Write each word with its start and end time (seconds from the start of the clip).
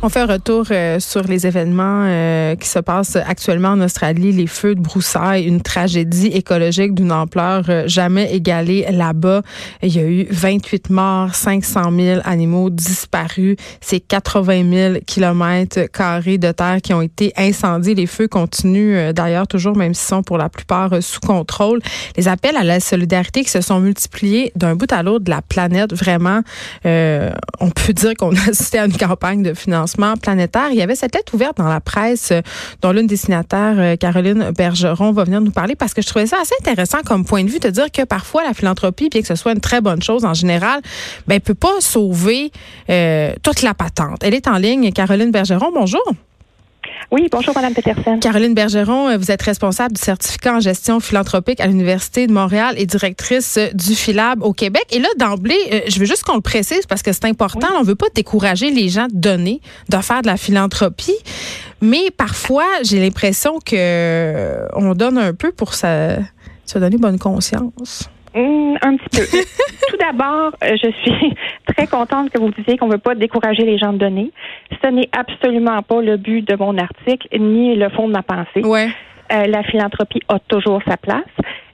On 0.00 0.08
fait 0.08 0.20
un 0.20 0.26
retour 0.26 0.66
euh, 0.70 1.00
sur 1.00 1.22
les 1.24 1.44
événements 1.44 2.04
euh, 2.06 2.54
qui 2.54 2.68
se 2.68 2.78
passent 2.78 3.16
actuellement 3.16 3.70
en 3.70 3.80
Australie, 3.80 4.30
les 4.30 4.46
feux 4.46 4.76
de 4.76 4.80
broussailles, 4.80 5.44
une 5.44 5.60
tragédie 5.60 6.28
écologique 6.28 6.94
d'une 6.94 7.10
ampleur 7.10 7.64
euh, 7.68 7.82
jamais 7.88 8.32
égalée 8.32 8.86
là-bas. 8.92 9.42
Il 9.82 9.96
y 9.96 9.98
a 9.98 10.04
eu 10.04 10.26
28 10.30 10.90
morts, 10.90 11.34
500 11.34 11.90
000 11.98 12.20
animaux 12.24 12.70
disparus, 12.70 13.56
c'est 13.80 13.98
80 13.98 14.70
000 14.72 14.94
kilomètres 15.04 15.90
carrés 15.90 16.38
de 16.38 16.52
terre 16.52 16.78
qui 16.80 16.94
ont 16.94 17.02
été 17.02 17.32
incendiés. 17.36 17.96
Les 17.96 18.06
feux 18.06 18.28
continuent 18.28 19.12
d'ailleurs 19.12 19.48
toujours, 19.48 19.76
même 19.76 19.94
s'ils 19.94 20.06
sont 20.06 20.22
pour 20.22 20.38
la 20.38 20.48
plupart 20.48 21.02
sous 21.02 21.20
contrôle. 21.20 21.80
Les 22.16 22.28
appels 22.28 22.56
à 22.56 22.62
la 22.62 22.78
solidarité 22.78 23.42
qui 23.42 23.50
se 23.50 23.62
sont 23.62 23.80
multipliés 23.80 24.52
d'un 24.54 24.76
bout 24.76 24.92
à 24.92 25.02
l'autre 25.02 25.24
de 25.24 25.30
la 25.30 25.42
planète, 25.42 25.92
vraiment, 25.92 26.42
on 26.84 27.70
peut 27.70 27.92
dire 27.92 28.14
qu'on 28.16 28.34
a 28.36 28.50
assisté 28.50 28.78
à 28.78 28.86
une 28.86 28.96
campagne 28.96 29.42
de 29.42 29.55
financement 29.56 30.16
planétaire. 30.16 30.68
Il 30.70 30.76
y 30.76 30.82
avait 30.82 30.94
cette 30.94 31.14
lettre 31.14 31.34
ouverte 31.34 31.56
dans 31.56 31.68
la 31.68 31.80
presse 31.80 32.30
euh, 32.30 32.40
dont 32.82 32.92
l'une 32.92 33.06
des 33.06 33.16
signataires, 33.16 33.74
euh, 33.78 33.96
Caroline 33.96 34.52
Bergeron, 34.56 35.12
va 35.12 35.24
venir 35.24 35.40
nous 35.40 35.50
parler 35.50 35.74
parce 35.74 35.94
que 35.94 36.02
je 36.02 36.06
trouvais 36.06 36.26
ça 36.26 36.36
assez 36.40 36.54
intéressant 36.60 36.98
comme 37.04 37.24
point 37.24 37.42
de 37.44 37.50
vue 37.50 37.58
de 37.58 37.70
dire 37.70 37.90
que 37.90 38.04
parfois 38.04 38.44
la 38.44 38.54
philanthropie, 38.54 39.08
bien 39.08 39.20
que 39.20 39.26
ce 39.26 39.34
soit 39.34 39.52
une 39.52 39.60
très 39.60 39.80
bonne 39.80 40.02
chose 40.02 40.24
en 40.24 40.34
général, 40.34 40.80
ben 41.26 41.40
peut 41.40 41.54
pas 41.54 41.80
sauver 41.80 42.52
euh, 42.90 43.32
toute 43.42 43.62
la 43.62 43.74
patente. 43.74 44.22
Elle 44.22 44.34
est 44.34 44.48
en 44.48 44.58
ligne. 44.58 44.92
Caroline 44.92 45.30
Bergeron, 45.30 45.72
bonjour. 45.72 46.02
Oui, 47.12 47.28
bonjour, 47.30 47.54
Madame 47.54 47.72
Peterson. 47.72 48.18
Caroline 48.20 48.54
Bergeron, 48.54 49.08
euh, 49.08 49.16
vous 49.16 49.30
êtes 49.30 49.42
responsable 49.42 49.94
du 49.94 50.00
certificat 50.00 50.56
en 50.56 50.60
gestion 50.60 50.98
philanthropique 50.98 51.60
à 51.60 51.66
l'Université 51.66 52.26
de 52.26 52.32
Montréal 52.32 52.74
et 52.78 52.86
directrice 52.86 53.58
euh, 53.58 53.68
du 53.72 53.94
Philab 53.94 54.42
au 54.42 54.52
Québec. 54.52 54.84
Et 54.90 54.98
là, 54.98 55.08
d'emblée, 55.18 55.58
euh, 55.72 55.80
je 55.88 55.98
veux 56.00 56.04
juste 56.04 56.24
qu'on 56.24 56.34
le 56.34 56.40
précise 56.40 56.84
parce 56.88 57.02
que 57.02 57.12
c'est 57.12 57.26
important. 57.26 57.68
On 57.76 57.82
ne 57.82 57.86
veut 57.86 57.94
pas 57.94 58.08
décourager 58.14 58.70
les 58.70 58.88
gens 58.88 59.06
de 59.06 59.16
donner, 59.16 59.60
de 59.88 59.96
faire 59.98 60.22
de 60.22 60.26
la 60.26 60.36
philanthropie. 60.36 61.16
Mais 61.80 62.10
parfois, 62.16 62.66
j'ai 62.82 62.98
l'impression 62.98 63.60
que 63.64 64.66
on 64.74 64.94
donne 64.94 65.18
un 65.18 65.32
peu 65.34 65.52
pour 65.52 65.74
se, 65.74 66.16
se 66.64 66.78
donner 66.78 66.96
bonne 66.96 67.18
conscience. 67.18 68.10
Mmh, 68.36 68.76
un 68.82 68.96
petit 68.96 69.20
peu. 69.20 69.38
Tout 69.88 69.96
d'abord, 69.96 70.52
euh, 70.62 70.76
je 70.82 70.90
suis 70.90 71.34
très 71.74 71.86
contente 71.86 72.30
que 72.30 72.38
vous 72.38 72.50
disiez 72.50 72.76
qu'on 72.76 72.86
ne 72.86 72.92
veut 72.92 72.98
pas 72.98 73.14
décourager 73.14 73.64
les 73.64 73.78
gens 73.78 73.94
de 73.94 73.98
donner. 73.98 74.30
Ce 74.82 74.88
n'est 74.88 75.08
absolument 75.12 75.82
pas 75.82 76.02
le 76.02 76.18
but 76.18 76.46
de 76.46 76.54
mon 76.54 76.76
article 76.76 77.26
ni 77.38 77.74
le 77.74 77.88
fond 77.88 78.08
de 78.08 78.12
ma 78.12 78.22
pensée. 78.22 78.62
Ouais. 78.62 78.88
Euh, 79.32 79.46
la 79.46 79.62
philanthropie 79.62 80.20
a 80.28 80.38
toujours 80.38 80.82
sa 80.86 80.98
place. 80.98 81.24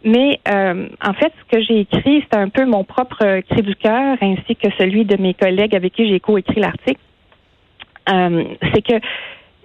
Mais 0.05 0.41
euh, 0.49 0.89
en 1.05 1.13
fait, 1.15 1.33
ce 1.41 1.57
que 1.57 1.63
j'ai 1.65 1.81
écrit, 1.81 2.25
c'est 2.31 2.39
un 2.39 2.49
peu 2.49 2.65
mon 2.65 2.85
propre 2.85 3.41
cri 3.41 3.63
du 3.63 3.75
cœur, 3.75 4.17
ainsi 4.21 4.57
que 4.57 4.69
celui 4.79 5.05
de 5.05 5.21
mes 5.21 5.35
collègues 5.35 5.75
avec 5.75 5.93
qui 5.93 6.09
j'ai 6.09 6.21
coécrit 6.21 6.61
l'article. 6.61 7.01
c'est 8.07 8.83
que 8.83 9.01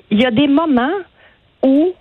il 0.09 0.21
y 0.21 0.25
a 0.25 0.31
des 0.31 0.47
moments 0.47 0.97
où 1.63 1.93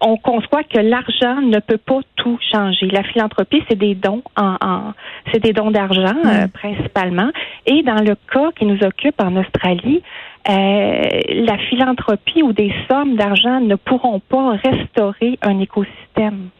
on 0.00 0.16
conçoit 0.16 0.62
que 0.62 0.78
l'argent 0.78 1.40
ne 1.40 1.58
peut 1.58 1.78
pas 1.78 2.00
tout 2.16 2.38
changer. 2.52 2.86
La 2.86 3.02
philanthropie, 3.02 3.62
c'est 3.68 3.78
des 3.78 3.94
dons 3.94 4.22
en, 4.36 4.92
c'est 5.32 5.40
des 5.42 5.52
dons 5.52 5.70
d'argent 5.70 6.16
euh, 6.24 6.46
mm. 6.46 6.48
principalement. 6.50 7.30
Et 7.66 7.82
dans 7.82 8.02
le 8.02 8.14
cas 8.32 8.50
qui 8.56 8.64
nous 8.64 8.78
occupe 8.82 9.20
en 9.20 9.36
Australie, 9.36 10.02
euh, 10.48 11.20
la 11.28 11.58
philanthropie 11.68 12.42
ou 12.42 12.52
des 12.52 12.72
sommes 12.88 13.16
d'argent 13.16 13.60
ne 13.60 13.74
pourront 13.74 14.20
pas 14.20 14.56
restaurer 14.56 15.38
un 15.42 15.58
écosystème. 15.60 16.50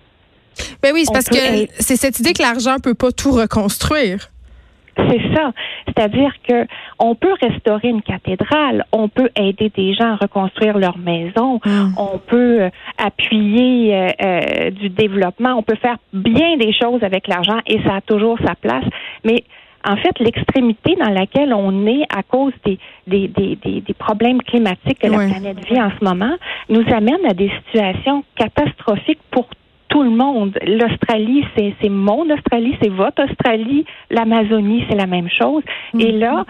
Ben 0.82 0.92
oui, 0.92 1.04
c'est 1.04 1.12
parce 1.12 1.28
que 1.28 1.66
c'est 1.78 1.96
cette 1.96 2.18
idée 2.18 2.32
que 2.32 2.42
l'argent 2.42 2.76
peut 2.82 2.94
pas 2.94 3.12
tout 3.12 3.30
reconstruire. 3.30 4.30
C'est 5.08 5.34
ça. 5.34 5.52
C'est-à-dire 5.86 6.32
que 6.46 6.66
on 6.98 7.14
peut 7.14 7.34
restaurer 7.40 7.88
une 7.88 8.02
cathédrale, 8.02 8.84
on 8.92 9.08
peut 9.08 9.30
aider 9.36 9.70
des 9.74 9.94
gens 9.94 10.12
à 10.12 10.16
reconstruire 10.16 10.78
leur 10.78 10.98
maison, 10.98 11.60
hmm. 11.64 11.94
on 11.96 12.18
peut 12.18 12.62
euh, 12.62 12.70
appuyer 12.98 13.94
euh, 13.94 14.08
euh, 14.22 14.70
du 14.70 14.88
développement, 14.88 15.54
on 15.54 15.62
peut 15.62 15.76
faire 15.76 15.96
bien 16.12 16.56
des 16.56 16.72
choses 16.72 17.02
avec 17.02 17.28
l'argent 17.28 17.58
et 17.66 17.80
ça 17.82 17.96
a 17.96 18.00
toujours 18.00 18.38
sa 18.44 18.54
place. 18.54 18.84
Mais 19.24 19.44
en 19.84 19.96
fait, 19.96 20.18
l'extrémité 20.18 20.96
dans 20.96 21.10
laquelle 21.10 21.54
on 21.54 21.86
est 21.86 22.02
à 22.10 22.22
cause 22.22 22.52
des, 22.64 22.78
des, 23.06 23.28
des, 23.28 23.80
des, 23.80 23.94
problèmes 23.94 24.42
climatiques 24.42 24.98
que 24.98 25.06
la 25.06 25.18
planète 25.18 25.64
vit 25.68 25.80
en 25.80 25.90
ce 25.98 26.04
moment 26.04 26.34
nous 26.68 26.84
amène 26.92 27.24
à 27.26 27.32
des 27.32 27.50
situations 27.64 28.24
catastrophiques 28.36 29.20
pour 29.30 29.48
tout 29.98 30.04
le 30.04 30.10
monde. 30.10 30.56
L'Australie, 30.64 31.44
c'est 31.56 31.88
mon 31.88 32.30
Australie, 32.30 32.76
c'est 32.80 32.88
votre 32.88 33.24
Australie. 33.24 33.84
L'Amazonie, 34.10 34.84
c'est 34.88 34.94
la 34.94 35.06
même 35.06 35.28
chose. 35.28 35.64
Et 35.98 36.12
mhm. 36.12 36.20
là, 36.20 36.44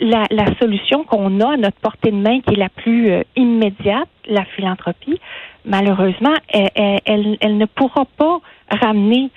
la, 0.00 0.24
la 0.30 0.46
solution 0.58 1.04
qu'on 1.04 1.40
a 1.40 1.52
à 1.52 1.56
notre 1.58 1.76
portée 1.82 2.10
de 2.10 2.16
main, 2.16 2.40
qui 2.40 2.54
est 2.54 2.58
la 2.58 2.70
plus 2.70 3.10
euh, 3.10 3.22
immédiate, 3.36 4.08
la 4.26 4.44
philanthropie, 4.56 5.20
malheureusement, 5.66 6.34
elle, 6.48 7.00
elle, 7.04 7.36
elle 7.40 7.58
ne 7.58 7.66
pourra 7.66 8.06
pas 8.16 8.40
ramener 8.70 9.30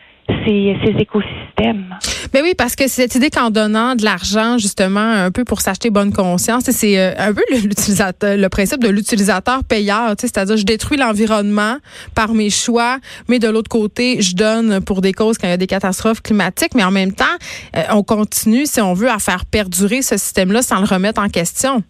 ces, 0.45 0.77
ces 0.85 0.95
écosystèmes. 1.01 1.97
Mais 2.33 2.41
oui, 2.41 2.53
parce 2.57 2.75
que 2.75 2.87
cette 2.87 3.15
idée 3.15 3.29
qu'en 3.29 3.49
donnant 3.49 3.95
de 3.95 4.03
l'argent, 4.03 4.57
justement, 4.57 4.99
un 4.99 5.31
peu 5.31 5.43
pour 5.43 5.61
s'acheter 5.61 5.89
bonne 5.89 6.13
conscience, 6.13 6.63
c'est 6.63 6.97
euh, 6.97 7.13
un 7.17 7.33
peu 7.33 7.41
l'utilisateur, 7.51 8.37
le 8.37 8.49
principe 8.49 8.81
de 8.81 8.89
l'utilisateur 8.89 9.63
payeur, 9.63 10.15
c'est-à-dire 10.17 10.57
je 10.57 10.65
détruis 10.65 10.97
l'environnement 10.97 11.77
par 12.15 12.33
mes 12.33 12.49
choix, 12.49 12.97
mais 13.27 13.39
de 13.39 13.49
l'autre 13.49 13.69
côté, 13.69 14.21
je 14.21 14.35
donne 14.35 14.81
pour 14.81 15.01
des 15.01 15.13
causes 15.13 15.37
quand 15.37 15.47
il 15.47 15.51
y 15.51 15.53
a 15.53 15.57
des 15.57 15.67
catastrophes 15.67 16.21
climatiques, 16.21 16.73
mais 16.73 16.83
en 16.83 16.91
même 16.91 17.13
temps, 17.13 17.25
euh, 17.75 17.81
on 17.91 18.03
continue, 18.03 18.65
si 18.65 18.79
on 18.81 18.93
veut, 18.93 19.09
à 19.09 19.19
faire 19.19 19.45
perdurer 19.45 20.01
ce 20.01 20.17
système-là 20.17 20.61
sans 20.61 20.79
le 20.79 20.85
remettre 20.85 21.21
en 21.21 21.27
question. 21.27 21.83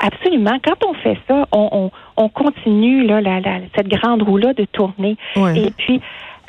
Absolument. 0.00 0.58
Quand 0.64 0.86
on 0.86 0.94
fait 0.94 1.18
ça, 1.26 1.46
on, 1.50 1.68
on, 1.72 1.90
on 2.16 2.28
continue 2.28 3.04
là, 3.06 3.20
la, 3.20 3.40
la, 3.40 3.58
cette 3.76 3.88
grande 3.88 4.22
roue-là 4.22 4.52
de 4.54 4.64
tourner. 4.64 5.16
Et 5.36 5.72
puis, 5.76 6.00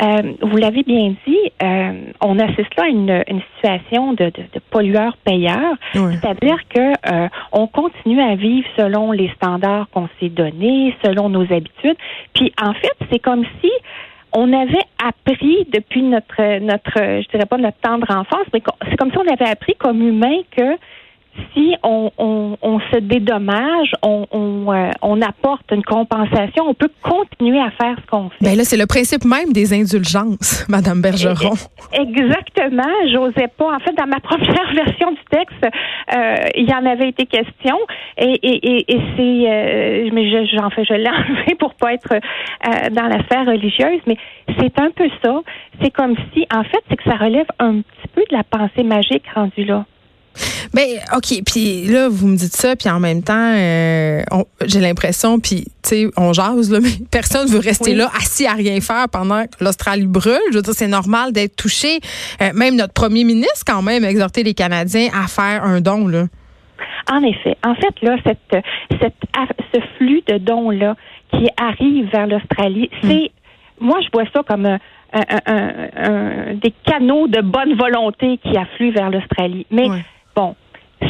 euh, 0.02 0.34
vous 0.42 0.58
l'avez 0.58 0.84
bien 0.84 1.14
dit, 1.28 1.52
euh, 1.62 2.12
on 2.22 2.40
assiste 2.40 2.76
là 2.78 2.86
à 2.86 2.88
une, 2.88 3.24
une 3.28 3.42
situation 3.56 4.14
de, 4.14 4.26
de, 4.26 4.44
de 4.54 4.60
pollueur-payeur, 4.72 5.76
c'est-à-dire 5.94 6.58
que 6.70 6.80
euh, 7.12 7.28
on 7.52 7.68
continue 7.68 8.22
à 8.22 8.36
vivre 8.36 8.68
selon 8.78 9.12
les 9.12 9.30
standards 9.36 9.90
qu'on 9.92 10.08
s'est 10.20 10.30
donnés, 10.30 10.96
selon 11.04 11.30
nos 11.30 11.44
habitudes. 11.44 11.98
Puis 12.34 12.54
en 12.62 12.74
fait, 12.74 12.94
c'est 13.12 13.20
comme 13.20 13.44
si 13.62 13.72
on 14.32 14.54
avait 14.54 14.86
appris 15.04 15.68
depuis 15.72 16.04
notre 16.04 16.60
notre, 16.60 16.94
je 16.96 17.28
dirais 17.30 17.46
pas 17.46 17.58
notre 17.58 17.80
tendre 17.80 18.10
enfance, 18.10 18.46
mais 18.54 18.62
c'est 18.90 18.96
comme 18.96 19.12
si 19.12 19.18
on 19.18 19.34
avait 19.34 19.50
appris 19.50 19.76
comme 19.76 20.02
humain 20.02 20.42
que 20.56 20.78
si 21.54 21.76
on, 21.84 22.12
on, 22.18 22.58
on, 22.62 22.80
se 22.92 22.98
dédommage, 22.98 23.92
on, 24.02 24.26
euh, 24.32 24.92
on, 25.02 25.22
apporte 25.22 25.72
une 25.72 25.84
compensation, 25.84 26.66
on 26.68 26.74
peut 26.74 26.90
continuer 27.02 27.60
à 27.60 27.72
faire 27.72 27.96
ce 28.02 28.10
qu'on 28.10 28.30
fait. 28.30 28.38
Ben 28.42 28.58
là, 28.58 28.64
c'est 28.64 28.78
le 28.78 28.86
principe 28.86 29.26
même 29.26 29.52
des 29.52 29.74
indulgences, 29.74 30.66
Madame 30.70 31.02
Bergeron. 31.02 31.56
Exactement. 31.94 32.92
J'osais 33.12 33.48
pas. 33.58 33.76
En 33.76 33.80
fait, 33.80 33.94
dans 33.94 34.08
ma 34.08 34.20
première 34.22 34.74
version 34.74 35.12
du 35.12 35.24
texte, 35.30 35.64
euh, 35.64 36.36
il 36.56 36.70
y 36.70 36.74
en 36.74 36.86
avait 36.86 37.10
été 37.10 37.26
question, 37.26 37.78
et, 38.18 38.40
et, 38.42 38.94
et, 38.94 39.02
c'est, 39.16 39.50
euh, 39.50 40.10
mais 40.14 40.30
j'en 40.48 40.70
fais, 40.70 40.84
je 40.86 40.94
l'ai 40.94 41.10
enlevé 41.10 41.56
pour 41.60 41.74
pas 41.76 41.94
être 41.94 42.16
dans 42.92 43.08
la 43.08 43.24
sphère 43.24 43.46
religieuse, 43.46 44.02
mais 44.08 44.18
c'est 44.60 44.80
un 44.80 44.92
peu 44.92 45.10
ça. 45.24 45.42
C'est 45.82 45.92
comme 45.92 46.16
si, 46.34 46.46
en 46.54 46.64
fait, 46.64 46.84
c'est 46.90 46.98
que 46.98 47.04
ça 47.04 47.16
relève 47.16 47.48
un 47.60 47.82
petit 47.82 48.08
peu 48.14 48.22
de 48.30 48.36
la 48.36 48.44
pensée 48.44 48.84
magique 48.84 49.24
rendue 49.34 49.66
là. 49.66 49.86
Ben 50.74 50.86
ok, 51.16 51.42
puis 51.46 51.86
là 51.86 52.10
vous 52.10 52.28
me 52.28 52.36
dites 52.36 52.56
ça, 52.56 52.76
puis 52.76 52.90
en 52.90 53.00
même 53.00 53.24
temps, 53.24 53.54
euh, 53.56 54.22
j'ai 54.66 54.80
l'impression, 54.80 55.40
puis 55.40 55.66
tu 55.84 55.90
sais, 55.90 56.08
on 56.16 56.34
jase 56.34 56.72
là, 56.72 56.80
mais 56.84 56.92
personne 57.12 57.48
veut 57.48 57.60
rester 57.60 57.96
là 57.96 58.10
assis 58.16 58.46
à 58.46 58.54
rien 58.54 58.80
faire 58.82 59.08
pendant 59.12 59.44
que 59.46 59.64
l'Australie 59.64 60.06
brûle. 60.06 60.40
Je 60.52 60.58
veux 60.58 60.62
dire, 60.62 60.74
c'est 60.74 60.88
normal 60.88 61.32
d'être 61.32 61.56
touché. 61.56 62.00
Euh, 62.42 62.52
même 62.54 62.76
notre 62.76 62.94
premier 62.94 63.24
ministre 63.24 63.64
quand 63.66 63.82
même 63.82 64.04
a 64.04 64.10
exhorté 64.10 64.44
les 64.44 64.54
Canadiens 64.54 65.10
à 65.14 65.28
faire 65.28 65.64
un 65.64 65.82
don 65.82 66.08
là. 66.08 66.26
En 67.12 67.24
effet, 67.24 67.58
en 67.66 67.74
fait 67.76 67.96
là, 68.02 68.18
cette, 68.24 68.64
cette 69.02 69.16
ce 69.74 69.80
flux 69.98 70.22
de 70.28 70.38
dons 70.38 70.70
là 70.70 70.96
qui 71.32 71.48
arrive 71.58 72.10
vers 72.12 72.28
l'Australie, 72.28 72.90
hmm. 73.04 73.10
c'est 73.10 73.32
moi 73.80 74.00
je 74.02 74.10
vois 74.14 74.26
ça 74.34 74.44
comme 74.48 74.66
un, 74.66 74.80
un, 75.12 76.54
des 76.54 76.74
canaux 76.86 77.28
de 77.28 77.42
bonne 77.42 77.76
volonté 77.76 78.38
qui 78.38 78.56
affluent 78.58 78.92
vers 78.92 79.10
l'Australie. 79.10 79.66
Mais 79.72 79.88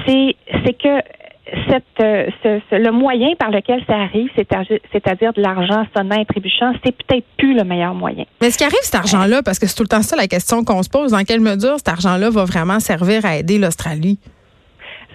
c'est 0.05 0.73
que 0.73 1.01
cette, 1.67 1.83
euh, 2.01 2.29
le 2.71 2.91
moyen 2.91 3.33
par 3.37 3.49
lequel 3.49 3.83
ça 3.87 3.95
arrive, 3.95 4.29
c'est-à-dire 4.35 5.33
de 5.33 5.41
l'argent 5.41 5.85
sonnant 5.95 6.19
et 6.19 6.25
trébuchant, 6.25 6.73
c'est 6.83 6.95
peut-être 6.95 7.25
plus 7.37 7.55
le 7.55 7.63
meilleur 7.63 7.93
moyen. 7.93 8.25
Mais 8.41 8.51
ce 8.51 8.57
qui 8.57 8.63
arrive, 8.63 8.79
cet 8.81 8.95
argent-là, 8.95 9.41
parce 9.43 9.57
que 9.57 9.65
c'est 9.65 9.75
tout 9.75 9.83
le 9.83 9.89
temps 9.89 10.01
ça 10.01 10.15
la 10.15 10.27
question 10.27 10.63
qu'on 10.63 10.83
se 10.83 10.89
pose, 10.89 11.11
dans 11.11 11.23
quelle 11.23 11.41
mesure 11.41 11.77
cet 11.77 11.89
argent-là 11.89 12.29
va 12.29 12.45
vraiment 12.45 12.79
servir 12.79 13.25
à 13.25 13.37
aider 13.37 13.57
l'Australie? 13.57 14.19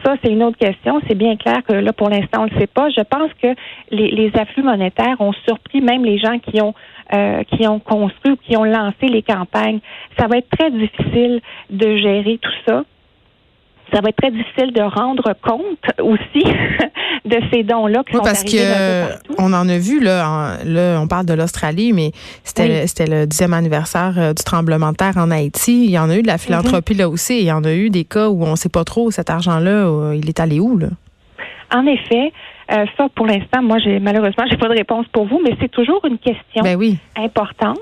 ça, 0.04 0.16
c'est 0.22 0.30
une 0.30 0.42
autre 0.42 0.58
question. 0.58 1.00
C'est 1.08 1.14
bien 1.14 1.36
clair 1.36 1.62
que 1.66 1.72
là, 1.72 1.92
pour 1.94 2.10
l'instant, 2.10 2.42
on 2.42 2.44
ne 2.44 2.50
le 2.50 2.60
sait 2.60 2.66
pas. 2.66 2.90
Je 2.90 3.00
pense 3.00 3.30
que 3.42 3.48
les, 3.90 4.10
les 4.10 4.30
afflux 4.36 4.62
monétaires 4.62 5.18
ont 5.18 5.32
surpris 5.46 5.80
même 5.80 6.04
les 6.04 6.18
gens 6.18 6.38
qui 6.38 6.60
ont 6.60 6.74
euh, 7.12 7.42
qui 7.44 7.66
ont 7.66 7.80
construit 7.80 8.32
ou 8.32 8.36
qui 8.36 8.56
ont 8.56 8.64
lancé 8.64 9.06
les 9.08 9.22
campagnes. 9.22 9.80
Ça 10.18 10.26
va 10.26 10.38
être 10.38 10.48
très 10.50 10.70
difficile 10.70 11.40
de 11.70 11.96
gérer 11.96 12.38
tout 12.40 12.50
ça 12.66 12.84
ça 13.94 14.00
va 14.00 14.08
être 14.08 14.16
très 14.16 14.30
difficile 14.30 14.72
de 14.72 14.82
rendre 14.82 15.34
compte 15.42 15.78
aussi 16.00 16.44
de 17.24 17.38
ces 17.52 17.62
dons-là 17.62 18.02
qui 18.04 18.16
oui, 18.16 18.22
parce 18.24 18.42
que 18.42 19.38
on 19.38 19.52
en 19.52 19.68
a 19.68 19.78
vu 19.78 20.00
là, 20.00 20.56
là 20.64 20.98
on 21.00 21.06
parle 21.06 21.26
de 21.26 21.34
l'Australie, 21.34 21.92
mais 21.92 22.10
c'était 22.42 22.86
c'était 22.86 23.06
le 23.06 23.26
dixième 23.26 23.52
anniversaire 23.52 24.14
euh, 24.18 24.32
du 24.32 24.42
tremblement 24.42 24.90
de 24.90 24.96
terre 24.96 25.16
en 25.16 25.30
Haïti. 25.30 25.84
Il 25.84 25.90
y 25.90 25.98
en 25.98 26.10
a 26.10 26.16
eu 26.16 26.22
de 26.22 26.26
la 26.26 26.38
philanthropie 26.38 26.94
là 26.94 27.08
aussi. 27.08 27.38
il 27.38 27.46
y 27.46 27.52
en 27.52 27.62
a 27.64 27.72
eu 27.72 27.90
des 27.90 28.04
cas 28.04 28.28
où 28.28 28.44
on 28.44 28.52
ne 28.52 28.56
sait 28.56 28.68
pas 28.68 28.84
trop 28.84 29.10
cet 29.10 29.30
argent-là, 29.30 29.70
euh, 29.70 30.16
il 30.20 30.28
est 30.28 30.40
allé 30.40 30.58
où 30.58 30.76
là? 30.76 30.88
En 31.72 31.86
effet, 31.86 32.32
euh, 32.72 32.86
ça, 32.96 33.08
pour 33.14 33.26
l'instant, 33.26 33.62
moi, 33.62 33.78
j'ai 33.78 33.98
malheureusement, 33.98 34.44
j'ai 34.48 34.56
pas 34.56 34.68
de 34.68 34.74
réponse 34.74 35.06
pour 35.12 35.26
vous, 35.26 35.40
mais 35.44 35.56
c'est 35.60 35.70
toujours 35.70 36.04
une 36.06 36.18
question 36.18 36.62
ben 36.62 36.76
oui. 36.76 36.96
importante. 37.16 37.78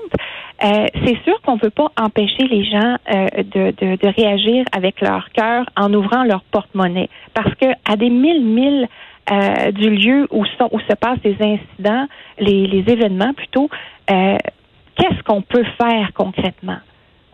Euh, 0.63 0.85
c'est 1.05 1.17
sûr 1.23 1.41
qu'on 1.41 1.55
ne 1.55 1.59
peut 1.59 1.69
pas 1.69 1.91
empêcher 1.99 2.47
les 2.47 2.63
gens 2.63 2.95
euh, 3.13 3.27
de, 3.37 3.71
de, 3.71 3.95
de, 3.97 4.07
réagir 4.15 4.65
avec 4.71 5.01
leur 5.01 5.29
cœur 5.31 5.65
en 5.75 5.93
ouvrant 5.93 6.23
leur 6.23 6.41
porte-monnaie, 6.43 7.09
parce 7.33 7.53
que 7.55 7.65
à 7.89 7.95
des 7.95 8.09
mille 8.09 8.45
milles 8.45 8.87
euh, 9.31 9.71
du 9.71 9.89
lieu 9.89 10.27
où, 10.31 10.45
sont, 10.45 10.69
où 10.71 10.79
se 10.79 10.95
passent 10.95 11.23
les 11.23 11.37
incidents, 11.41 12.07
les, 12.39 12.67
les 12.67 12.91
événements 12.91 13.33
plutôt, 13.33 13.69
qu'est-ce 14.07 15.23
qu'on 15.25 15.41
peut 15.41 15.65
faire 15.81 16.11
concrètement? 16.13 16.77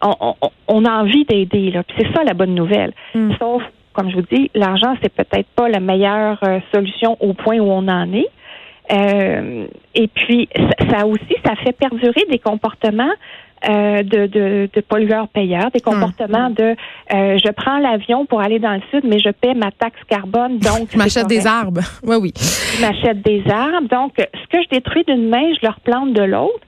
On, 0.02 0.16
on, 0.42 0.50
on 0.68 0.86
a 0.86 0.92
envie 0.92 1.26
d'aider 1.26 1.72
là, 1.72 1.84
c'est 1.98 2.12
ça 2.14 2.24
la 2.24 2.34
bonne 2.34 2.56
nouvelle. 2.56 2.94
Mm. 3.14 3.32
Sauf 3.38 3.64
comme 4.00 4.10
je 4.12 4.16
vous 4.16 4.26
dis, 4.32 4.50
l'argent, 4.56 4.96
c'est 5.02 5.14
peut-être 5.14 5.50
pas 5.58 5.68
la 5.68 5.82
meilleure 5.82 6.40
euh, 6.44 6.60
solution 6.74 7.18
au 7.20 7.34
point 7.34 7.60
où 7.60 7.70
on 7.70 7.88
en 7.90 8.14
est. 8.14 8.30
Euh, 8.92 9.68
et 9.96 10.08
puis, 10.08 10.50
ça, 10.90 11.06
aussi, 11.06 11.36
ça 11.46 11.56
fait 11.64 11.74
perdurer 11.74 12.26
des 12.30 12.40
comportements 12.40 13.12
euh, 13.70 14.04
de, 14.04 14.26
de, 14.26 14.82
pollueurs-payeurs, 14.82 15.70
des 15.72 15.82
comportements 15.82 16.50
de 16.50 16.76
je 17.12 17.52
prends 17.52 17.78
l'avion 17.78 18.26
pour 18.26 18.42
aller 18.42 18.58
dans 18.58 18.74
le 18.74 18.82
sud, 18.90 19.04
mais 19.04 19.20
je 19.20 19.30
paie 19.30 19.54
ma 19.54 19.72
taxe 19.72 20.00
carbone, 20.08 20.60
donc 20.60 20.90
je 20.94 20.98
m'achète 20.98 21.28
des 21.28 21.46
arbres. 21.46 21.82
Oui, 22.04 22.16
oui. 22.22 22.34
Je 22.36 22.82
m'achète 22.82 23.22
des 23.22 23.44
arbres. 23.50 23.88
Donc, 23.90 24.14
ce 24.18 24.48
que 24.50 24.64
je 24.64 24.70
détruis 24.70 25.04
d'une 25.06 25.30
main, 25.30 25.54
je 25.54 25.68
le 25.68 25.70
replante 25.74 26.14
de 26.14 26.24
l'autre. 26.24 26.66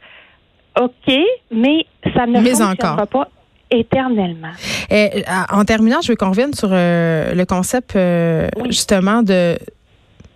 OK, 0.79 1.13
mais 1.51 1.85
ça 2.15 2.25
ne 2.25 2.39
fonctionnera 2.39 3.05
pas 3.05 3.27
éternellement. 3.71 4.51
Et, 4.89 5.23
en 5.51 5.63
terminant, 5.65 6.01
je 6.01 6.11
veux 6.11 6.15
qu'on 6.15 6.29
revienne 6.29 6.53
sur 6.53 6.69
euh, 6.71 7.33
le 7.33 7.45
concept 7.45 7.95
euh, 7.95 8.49
justement 8.65 9.23
de 9.23 9.57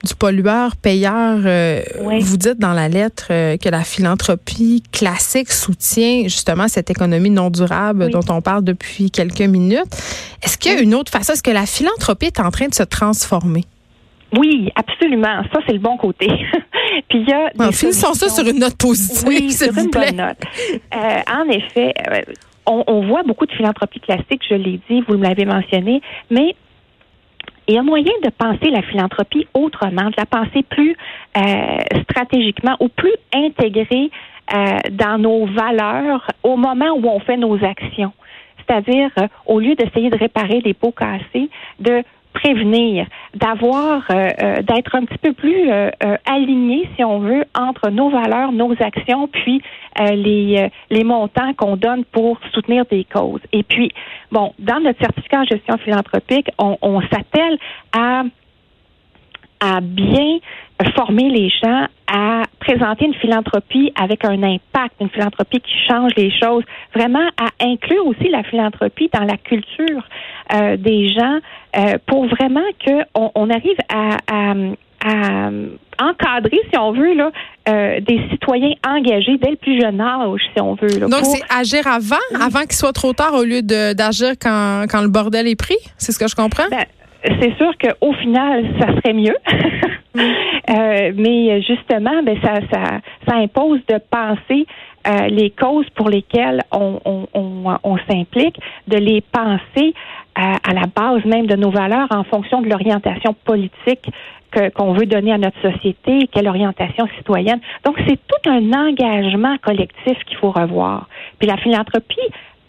du 0.05 0.15
pollueur 0.15 0.75
payeur. 0.77 1.39
Euh, 1.45 1.81
vous 2.21 2.37
dites 2.37 2.59
dans 2.59 2.73
la 2.73 2.87
lettre 2.87 3.27
que 3.27 3.69
la 3.69 3.83
philanthropie 3.83 4.83
classique 4.91 5.51
soutient 5.51 6.23
justement 6.23 6.67
cette 6.67 6.89
économie 6.89 7.29
non 7.29 7.49
durable 7.49 8.09
dont 8.09 8.23
on 8.29 8.41
parle 8.41 8.63
depuis 8.63 9.11
quelques 9.11 9.41
minutes. 9.41 9.93
Est-ce 10.43 10.57
qu'il 10.57 10.71
y 10.71 10.75
a 10.75 10.79
une 10.79 10.95
autre 10.95 11.11
façon? 11.11 11.33
Est-ce 11.33 11.43
que 11.43 11.51
la 11.51 11.65
philanthropie 11.65 12.27
est 12.27 12.39
en 12.39 12.51
train 12.51 12.67
de 12.67 12.73
se 12.73 12.83
transformer? 12.83 13.65
Oui, 14.37 14.71
absolument. 14.75 15.43
Ça, 15.53 15.59
c'est 15.65 15.73
le 15.73 15.79
bon 15.79 15.97
côté. 15.97 16.27
Puis 17.09 17.19
il 17.19 17.29
y 17.29 17.33
a. 17.33 17.71
finissons 17.71 18.13
ça 18.13 18.29
sur 18.29 18.47
une 18.47 18.59
note 18.59 18.77
positive. 18.77 19.27
Oui, 19.27 19.51
sur 19.51 19.77
une 19.77 19.89
bonne 19.89 20.15
note. 20.15 20.37
en 20.93 21.49
effet, 21.49 21.93
on, 22.67 23.05
voit 23.07 23.23
beaucoup 23.23 23.45
de 23.45 23.51
philanthropie 23.51 23.99
classique, 23.99 24.41
je 24.49 24.55
l'ai 24.55 24.79
dit, 24.89 25.01
vous 25.07 25.15
l'avez 25.15 25.45
mentionné, 25.45 26.01
mais 26.29 26.55
il 27.67 27.75
y 27.75 27.77
a 27.77 27.83
moyen 27.83 28.11
de 28.23 28.29
penser 28.29 28.69
la 28.69 28.81
philanthropie 28.81 29.47
autrement, 29.53 30.09
de 30.09 30.15
la 30.17 30.25
penser 30.25 30.63
plus 30.63 30.95
euh, 31.37 31.77
stratégiquement 32.03 32.75
ou 32.79 32.89
plus 32.89 33.13
intégrée 33.33 34.11
euh, 34.53 34.77
dans 34.91 35.17
nos 35.17 35.45
valeurs 35.47 36.27
au 36.43 36.55
moment 36.55 36.91
où 36.95 37.07
on 37.07 37.19
fait 37.19 37.37
nos 37.37 37.55
actions. 37.63 38.13
C'est-à-dire, 38.57 39.09
euh, 39.19 39.27
au 39.45 39.59
lieu 39.59 39.75
d'essayer 39.75 40.09
de 40.09 40.17
réparer 40.17 40.61
les 40.61 40.73
pots 40.73 40.91
cassés, 40.91 41.49
de 41.79 42.03
prévenir, 42.35 43.07
d'avoir, 43.33 44.03
euh, 44.11 44.29
euh, 44.41 44.61
d'être 44.61 44.93
un 44.95 45.05
petit 45.05 45.17
peu 45.17 45.33
plus 45.33 45.71
euh, 45.71 45.89
aligné, 46.25 46.87
si 46.95 47.03
on 47.03 47.19
veut, 47.19 47.45
entre 47.57 47.89
nos 47.89 48.09
valeurs, 48.09 48.51
nos 48.51 48.73
actions, 48.79 49.27
puis 49.27 49.61
les, 49.97 50.69
les 50.89 51.03
montants 51.05 51.53
qu'on 51.53 51.77
donne 51.77 52.03
pour 52.03 52.37
soutenir 52.53 52.83
des 52.91 53.05
causes. 53.05 53.39
Et 53.53 53.63
puis, 53.63 53.91
bon, 54.29 54.53
dans 54.59 54.81
notre 54.81 54.99
certificat 54.99 55.39
en 55.39 55.45
gestion 55.45 55.77
philanthropique, 55.77 56.49
on, 56.57 56.77
on 56.81 56.99
s'attelle 57.01 57.57
à 57.93 58.23
à 59.59 59.81
bien 59.81 60.39
former 60.95 61.29
les 61.29 61.49
gens 61.63 61.87
à 62.07 62.43
présenter 62.59 63.05
une 63.05 63.13
philanthropie 63.15 63.91
avec 63.95 64.25
un 64.25 64.41
impact, 64.43 64.95
une 64.99 65.09
philanthropie 65.09 65.59
qui 65.59 65.73
change 65.87 66.11
les 66.15 66.31
choses, 66.31 66.63
vraiment 66.93 67.27
à 67.37 67.49
inclure 67.61 68.05
aussi 68.05 68.29
la 68.29 68.43
philanthropie 68.43 69.09
dans 69.13 69.23
la 69.23 69.37
culture 69.37 70.03
euh, 70.53 70.77
des 70.77 71.09
gens 71.09 71.39
euh, 71.77 71.97
pour 72.05 72.27
vraiment 72.27 72.65
qu'on 72.85 73.31
on 73.33 73.49
arrive 73.49 73.77
à, 73.89 74.17
à, 74.31 74.53
à, 75.03 75.49
encadrer, 75.99 76.59
si 76.71 76.77
on 76.77 76.91
veut, 76.91 77.13
là, 77.13 77.31
euh, 77.69 77.99
des 78.01 78.21
citoyens 78.29 78.73
engagés 78.85 79.37
dès 79.37 79.51
le 79.51 79.55
plus 79.55 79.79
jeune 79.79 80.01
âge, 80.01 80.41
si 80.53 80.61
on 80.61 80.75
veut. 80.75 80.99
Donc, 80.99 81.23
c'est 81.23 81.41
agir 81.49 81.87
avant, 81.87 82.15
avant 82.39 82.61
qu'il 82.61 82.73
soit 82.73 82.93
trop 82.93 83.13
tard, 83.13 83.33
au 83.33 83.43
lieu 83.43 83.61
d'agir 83.61 84.33
quand, 84.41 84.85
quand 84.89 85.01
le 85.01 85.07
bordel 85.07 85.47
est 85.47 85.55
pris? 85.55 85.77
C'est 85.97 86.11
ce 86.11 86.19
que 86.19 86.27
je 86.27 86.35
comprends? 86.35 86.67
Ben, 86.69 86.85
c'est 87.39 87.55
sûr 87.57 87.71
qu'au 87.77 88.13
final, 88.13 88.65
ça 88.79 88.87
serait 88.87 89.13
mieux. 89.13 89.35
euh, 90.17 91.11
mais 91.15 91.61
justement, 91.61 92.23
ben, 92.23 92.37
ça, 92.43 92.55
ça, 92.71 92.99
ça 93.27 93.35
impose 93.35 93.79
de 93.87 93.99
penser 94.09 94.65
euh, 95.07 95.27
les 95.27 95.51
causes 95.51 95.89
pour 95.91 96.09
lesquelles 96.09 96.61
on, 96.71 96.99
on, 97.05 97.27
on, 97.33 97.77
on 97.83 97.97
s'implique, 98.09 98.59
de 98.87 98.97
les 98.97 99.21
penser 99.21 99.93
à, 100.35 100.55
à, 100.67 100.73
la 100.73 100.87
base 100.87 101.23
même 101.25 101.47
de 101.47 101.55
nos 101.55 101.69
valeurs 101.69 102.07
en 102.11 102.23
fonction 102.23 102.61
de 102.61 102.69
l'orientation 102.69 103.33
politique 103.45 104.09
qu'on 104.75 104.93
veut 104.93 105.05
donner 105.05 105.33
à 105.33 105.37
notre 105.37 105.61
société, 105.61 106.27
quelle 106.31 106.47
orientation 106.47 107.07
citoyenne. 107.17 107.59
Donc, 107.83 107.97
c'est 108.07 108.17
tout 108.27 108.49
un 108.49 108.71
engagement 108.71 109.57
collectif 109.57 110.17
qu'il 110.25 110.37
faut 110.37 110.51
revoir. 110.51 111.09
Puis 111.39 111.47
la 111.47 111.57
philanthropie 111.57 112.15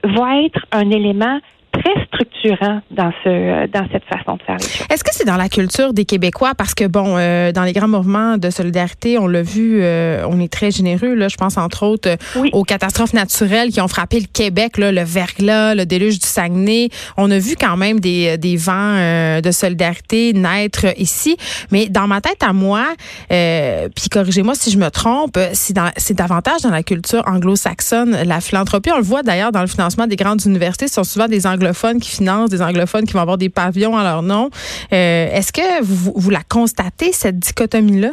va 0.03 0.43
être 0.43 0.67
un 0.73 0.91
élément 0.91 1.39
très 1.79 2.05
structurant 2.07 2.81
dans 2.91 3.13
ce 3.25 3.67
dans 3.69 3.87
cette 3.93 4.05
façon 4.05 4.37
de 4.37 4.43
faire 4.43 4.57
les 4.57 4.65
choses. 4.65 4.87
Est-ce 4.91 5.05
que 5.05 5.11
c'est 5.13 5.25
dans 5.25 5.37
la 5.37 5.49
culture 5.49 5.93
des 5.93 6.05
Québécois? 6.05 6.53
Parce 6.57 6.75
que 6.75 6.87
bon 6.87 7.17
euh, 7.17 7.53
dans 7.53 7.65
les 7.65 7.73
grands 7.73 7.89
mouvements 7.89 8.39
de 8.39 8.51
solidarité, 8.51 9.19
on 9.19 9.27
l'a 9.27 9.43
vu, 9.43 9.81
euh, 9.83 10.25
on 10.29 10.41
est 10.41 10.53
très 10.53 10.71
généreux 10.71 11.15
là, 11.15 11.29
je 11.29 11.37
pense 11.37 11.59
entre 11.59 11.85
autres 11.85 12.17
aux 12.53 12.65
catastrophes 12.65 13.13
naturelles 13.13 13.71
qui 13.71 13.81
ont 13.81 13.89
frappé 13.89 14.21
le 14.21 14.27
Québec 14.33 14.79
là, 14.79 14.93
le 14.93 15.03
verglas, 15.03 15.75
le 15.75 15.87
déluge 15.87 16.19
du 16.19 16.27
Saguenay. 16.27 16.89
On 17.17 17.31
a 17.31 17.39
vu 17.39 17.57
quand 17.59 17.77
même 17.77 18.01
des 18.01 18.39
des 18.39 18.57
vents 18.57 18.73
euh, 18.97 19.41
de 19.41 19.51
solidarité 19.51 20.33
naître 20.33 20.87
ici, 20.99 21.37
mais 21.71 21.89
dans 21.89 22.07
ma 22.07 22.21
tête 22.21 22.43
à 22.43 22.53
moi, 22.53 22.85
puis 23.29 24.09
corrigez-moi 24.11 24.55
si 24.55 24.71
je 24.71 24.79
me 24.79 24.91
trompe, 24.91 25.39
c'est 25.53 25.75
c'est 25.97 26.15
davantage 26.15 26.63
dans 26.63 26.71
la 26.71 26.83
culture 26.83 27.23
anglo-saxonne 27.27 28.17
la 28.25 28.41
philanthropie, 28.41 28.91
on 28.93 28.99
le 28.99 29.03
voit 29.03 29.23
d'ailleurs 29.23 29.53
dans 29.53 29.61
le 29.61 29.67
financement 29.67 30.07
des 30.07 30.17
grandes 30.17 30.45
universités, 30.47 30.89
ce 30.89 30.95
sont 30.95 31.05
souvent 31.05 31.29
des 31.29 31.47
anglo 31.47 31.66
qui 32.01 32.11
financent, 32.11 32.51
des 32.51 32.63
anglophones 32.63 33.05
qui 33.05 33.13
vont 33.13 33.21
avoir 33.21 33.39
des 33.39 33.49
pavillons 33.49 33.97
à 33.97 34.05
leur 34.05 34.23
nom. 34.23 34.51
Euh, 34.93 35.29
est-ce 35.33 35.53
que 35.53 35.83
vous, 35.83 36.31
la 36.31 36.43
constatez, 36.49 37.13
cette 37.13 37.39
dichotomie-là? 37.39 38.11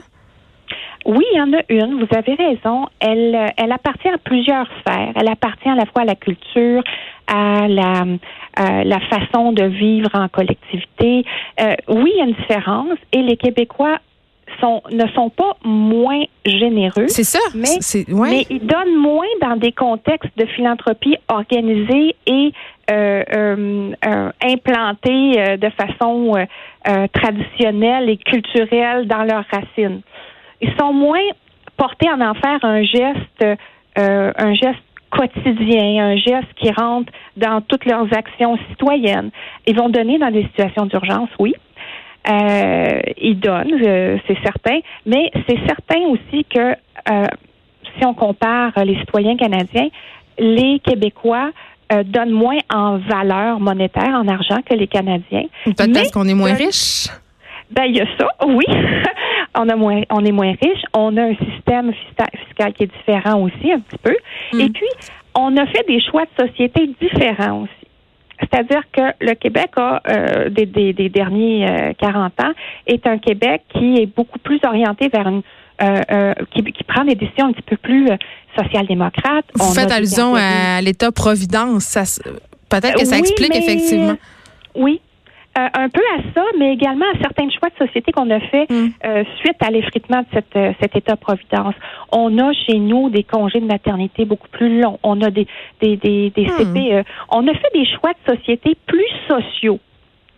Oui, 1.06 1.26
il 1.34 1.38
y 1.38 1.42
en 1.42 1.52
a 1.52 1.62
une. 1.68 2.00
Vous 2.00 2.18
avez 2.18 2.34
raison. 2.36 2.88
Elle, 3.00 3.52
elle 3.58 3.72
appartient 3.72 4.08
à 4.08 4.18
plusieurs 4.18 4.68
sphères. 4.80 5.12
Elle 5.16 5.28
appartient 5.28 5.68
à 5.68 5.76
la 5.76 5.86
fois 5.86 6.04
à 6.04 6.06
la 6.06 6.16
culture, 6.16 6.82
à 7.28 7.68
la, 7.68 8.06
la 8.58 9.00
façon 9.10 9.52
de 9.52 9.66
vivre 9.66 10.10
en 10.14 10.30
collectivité. 10.30 11.26
Euh, 11.60 11.76
oui, 11.90 12.12
il 12.14 12.18
y 12.20 12.22
a 12.22 12.26
une 12.26 12.36
différence 12.36 12.98
et 13.12 13.22
les 13.22 13.36
Québécois 13.36 14.00
sont, 14.60 14.82
ne 14.92 15.08
sont 15.10 15.30
pas 15.30 15.58
moins 15.64 16.24
généreux. 16.46 17.08
C'est 17.08 17.24
ça. 17.24 17.40
Mais, 17.56 17.80
mais 18.10 18.46
ils 18.50 18.66
donnent 18.66 18.96
moins 18.96 19.28
dans 19.42 19.56
des 19.56 19.72
contextes 19.72 20.32
de 20.38 20.46
philanthropie 20.46 21.18
organisée 21.28 22.16
et 22.26 22.52
euh, 22.92 23.24
euh, 23.34 23.92
euh 24.06 24.32
implantés 24.42 25.40
euh, 25.40 25.58
de 25.58 25.70
façon 25.70 26.34
traditionnelle 27.14 28.10
et 28.10 28.18
culturelle 28.18 29.08
dans 29.08 29.24
leurs 29.24 29.46
racines. 29.50 30.02
Ils 30.62 30.74
sont 30.78 30.92
moins 30.92 31.26
portés 31.78 32.10
à 32.10 32.16
en 32.16 32.34
faire 32.34 32.60
un 32.64 32.84
geste, 32.84 33.46
un 33.96 34.54
geste 34.54 34.84
quotidien, 35.10 36.06
un 36.06 36.18
geste 36.18 36.54
qui 36.56 36.72
rentre 36.72 37.12
dans 37.38 37.62
toutes 37.62 37.86
leurs 37.86 38.14
actions 38.14 38.58
citoyennes. 38.70 39.32
Ils 39.66 39.76
vont 39.76 39.90
donner 39.90 40.18
dans 40.18 40.32
des 40.32 40.44
situations 40.44 40.86
d'urgence, 40.86 41.30
oui, 41.40 41.54
euh, 42.30 43.02
ils 43.18 43.40
donnent, 43.40 43.74
euh, 43.82 44.18
c'est 44.28 44.38
certain, 44.44 44.80
mais 45.06 45.30
c'est 45.48 45.60
certain 45.68 46.00
aussi 46.08 46.46
que 46.46 46.72
euh, 47.10 47.28
si 47.98 48.06
on 48.06 48.14
compare 48.14 48.72
les 48.86 48.98
citoyens 49.00 49.36
canadiens, 49.36 49.90
les 50.38 50.80
Québécois 50.80 51.52
donnent 52.06 52.32
moins 52.32 52.58
en 52.74 52.98
valeur 52.98 53.60
monétaire, 53.60 54.16
en 54.16 54.28
argent 54.28 54.58
que 54.68 54.74
les 54.74 54.88
Canadiens. 54.88 55.44
Peut-être 55.64 55.94
parce 55.94 56.10
qu'on 56.10 56.28
est 56.28 56.34
moins 56.34 56.56
riche. 56.56 57.08
Ben, 57.70 57.84
il 57.84 57.98
y 57.98 58.02
a 58.02 58.08
ça, 58.18 58.28
oui. 58.48 58.66
on, 59.56 59.70
a 59.70 59.76
moins, 59.76 60.02
on 60.10 60.26
est 60.26 60.32
moins 60.32 60.54
riche. 60.60 60.82
On 60.96 61.16
a 61.18 61.22
un 61.22 61.36
système 61.36 61.94
fiscal 61.94 62.74
qui 62.74 62.84
est 62.84 62.92
différent 62.92 63.42
aussi, 63.42 63.72
un 63.72 63.80
petit 63.80 63.98
peu. 64.02 64.16
Hmm. 64.54 64.62
Et 64.62 64.70
puis, 64.70 64.88
on 65.36 65.56
a 65.56 65.68
fait 65.68 65.86
des 65.88 66.02
choix 66.02 66.24
de 66.24 66.48
société 66.48 66.90
différents 67.00 67.62
aussi. 67.62 67.83
C'est-à-dire 68.52 68.82
que 68.92 69.02
le 69.22 69.34
Québec 69.36 69.72
a, 69.76 70.02
euh, 70.08 70.50
des, 70.50 70.66
des, 70.66 71.10
derniers 71.10 71.94
40 72.00 72.34
euh, 72.40 72.44
ans, 72.44 72.52
est 72.88 73.06
un 73.08 73.18
Québec 73.18 73.64
qui 73.74 73.98
est 73.98 74.06
beaucoup 74.06 74.40
plus 74.40 74.60
orienté 74.64 75.10
vers 75.10 75.28
une 75.28 75.42
euh, 75.82 76.34
qui, 76.54 76.64
qui, 76.64 76.84
prend 76.84 77.04
des 77.04 77.16
décisions 77.16 77.48
un 77.48 77.52
petit 77.52 77.64
peu 77.64 77.78
plus 77.78 78.08
social-démocrates. 78.58 79.46
Vous 79.56 79.74
faites 79.74 79.92
allusion 79.92 80.36
à 80.36 80.82
l'État-providence. 80.82 81.98
Peut-être 82.70 83.00
que 83.00 83.06
ça 83.06 83.18
explique 83.18 83.56
effectivement. 83.56 84.16
Oui, 84.76 85.02
euh, 85.56 85.68
un 85.76 85.88
peu 85.88 86.02
à 86.18 86.34
ça, 86.34 86.44
mais 86.58 86.74
également 86.74 87.06
à 87.14 87.20
certains 87.22 87.48
choix 87.52 87.70
de 87.70 87.86
société 87.86 88.12
qu'on 88.12 88.30
a 88.32 88.40
fait 88.40 88.68
mm. 88.72 88.88
euh, 89.06 89.24
suite 89.38 89.58
à 89.62 89.70
l'effritement 89.70 90.22
de 90.22 90.26
cette, 90.34 90.56
euh, 90.56 90.74
cet 90.82 90.96
État-providence. 90.96 91.76
On 92.12 92.40
a 92.40 92.54
chez 92.54 92.80
nous 92.80 93.12
des 93.12 93.24
congés 93.24 93.60
de 93.60 93.68
maternité 93.68 94.26
beaucoup 94.26 94.48
plus 94.48 94.82
longs. 94.82 94.98
On 95.04 95.22
a 95.22 95.30
des, 95.30 95.46
des, 95.80 95.96
des, 95.98 96.32
des 96.32 96.46
mm. 96.46 96.58
CPE. 96.58 97.08
On 97.30 97.48
a 97.48 97.54
fait 97.54 97.70
des 97.76 97.86
choix 97.86 98.14
de 98.14 98.36
société 98.36 98.76
plus 98.88 99.06
sociaux. 99.28 99.80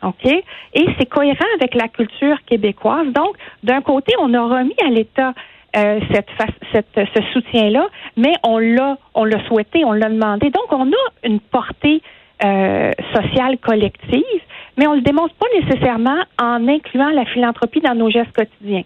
OK? 0.04 0.26
Et 0.26 0.86
c'est 1.00 1.06
cohérent 1.06 1.46
avec 1.62 1.76
la 1.76 1.88
culture 1.88 2.38
québécoise. 2.46 3.08
Donc, 3.14 3.38
d'un 3.64 3.82
côté, 3.82 4.14
on 4.20 4.34
a 4.34 4.42
remis 4.42 4.76
à 4.86 4.90
l'État 4.90 5.34
cette, 5.74 6.30
cette, 6.72 6.88
ce 6.96 7.22
soutien-là, 7.34 7.88
mais 8.16 8.32
on 8.44 8.60
l'a, 8.60 8.98
on 9.14 9.26
l'a 9.26 9.46
souhaité, 9.48 9.84
on 9.84 9.92
l'a 9.92 10.08
demandé. 10.08 10.50
Donc, 10.50 10.72
on 10.72 10.88
a 10.88 11.28
une 11.28 11.42
portée 11.42 12.02
sociale 12.42 13.58
collective 13.60 14.42
mais 14.78 14.88
on 14.88 14.94
le 14.94 15.02
démontre 15.02 15.34
pas 15.36 15.48
nécessairement 15.60 16.24
en 16.40 16.68
incluant 16.68 17.10
la 17.10 17.26
philanthropie 17.26 17.82
dans 17.82 17.96
nos 17.96 18.10
gestes 18.10 18.34
quotidiens. 18.34 18.84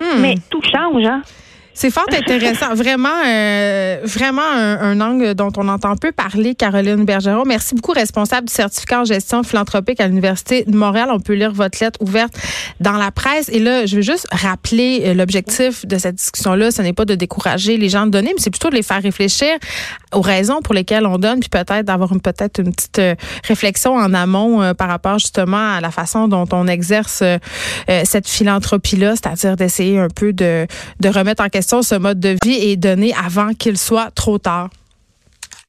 Hmm. 0.00 0.20
Mais 0.20 0.34
tout 0.50 0.62
change, 0.62 1.04
hein? 1.04 1.22
C'est 1.74 1.90
fort 1.90 2.06
intéressant. 2.12 2.74
vraiment, 2.74 3.08
euh, 3.26 4.00
vraiment 4.04 4.42
un, 4.42 5.00
angle 5.00 5.34
dont 5.34 5.52
on 5.56 5.68
entend 5.68 5.96
peu 5.96 6.12
parler, 6.12 6.54
Caroline 6.54 7.04
Bergeron. 7.04 7.44
Merci 7.46 7.74
beaucoup, 7.74 7.92
responsable 7.92 8.48
du 8.48 8.52
certificat 8.52 9.00
en 9.00 9.04
gestion 9.04 9.42
philanthropique 9.42 10.00
à 10.00 10.08
l'Université 10.08 10.64
de 10.64 10.76
Montréal. 10.76 11.08
On 11.12 11.20
peut 11.20 11.34
lire 11.34 11.52
votre 11.52 11.82
lettre 11.82 12.00
ouverte 12.02 12.34
dans 12.80 12.96
la 12.96 13.10
presse. 13.10 13.48
Et 13.50 13.60
là, 13.60 13.86
je 13.86 13.96
veux 13.96 14.02
juste 14.02 14.26
rappeler 14.32 15.02
euh, 15.04 15.14
l'objectif 15.14 15.86
de 15.86 15.96
cette 15.96 16.16
discussion-là. 16.16 16.70
Ce 16.70 16.82
n'est 16.82 16.92
pas 16.92 17.04
de 17.04 17.14
décourager 17.14 17.76
les 17.76 17.88
gens 17.88 18.06
de 18.06 18.10
donner, 18.10 18.32
mais 18.34 18.42
c'est 18.42 18.50
plutôt 18.50 18.70
de 18.70 18.74
les 18.74 18.82
faire 18.82 19.02
réfléchir 19.02 19.56
aux 20.12 20.20
raisons 20.20 20.60
pour 20.62 20.74
lesquelles 20.74 21.06
on 21.06 21.18
donne, 21.18 21.38
puis 21.38 21.48
peut-être 21.48 21.84
d'avoir 21.84 22.12
une, 22.12 22.20
peut-être 22.20 22.60
une 22.60 22.72
petite 22.72 22.98
euh, 22.98 23.14
réflexion 23.46 23.94
en 23.94 24.12
amont 24.12 24.74
par 24.74 24.88
rapport 24.88 25.18
justement 25.18 25.76
à 25.76 25.80
la 25.80 25.90
façon 25.90 26.26
dont 26.26 26.46
on 26.52 26.66
exerce 26.66 27.22
cette 28.04 28.28
philanthropie-là, 28.28 29.14
c'est-à-dire 29.16 29.56
d'essayer 29.56 29.98
un 29.98 30.08
peu 30.08 30.32
de, 30.32 30.66
de 31.00 31.08
remettre 31.08 31.42
en 31.42 31.48
question 31.48 31.59
ce 31.82 31.94
mode 31.94 32.20
de 32.20 32.36
vie 32.44 32.54
est 32.54 32.76
donné 32.76 33.14
avant 33.14 33.52
qu'il 33.54 33.76
soit 33.76 34.10
trop 34.12 34.38
tard. 34.38 34.70